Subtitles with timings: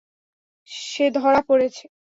[0.69, 1.83] সে ধরা পড়েছে?